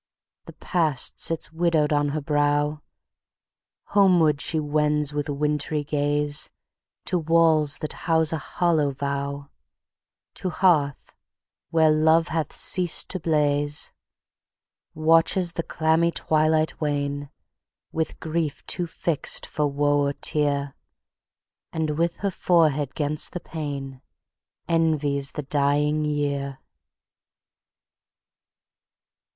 [0.45, 2.81] The past sits widow'd on her brow,
[3.93, 6.49] Homeward she wends with wintry gaze,
[7.05, 9.51] To walls that house a hollow vow,
[10.41, 11.13] To hearth
[11.69, 17.29] where love hath ceas'd to blaze:Watches the clammy twilight wane,
[17.91, 20.73] With grief too fix'd for woe or tear;
[21.71, 24.01] And, with her forehead 'gainst the pane,
[24.67, 26.57] Envies the dying year.